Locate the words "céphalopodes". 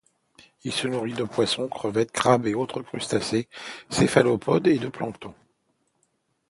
3.91-4.65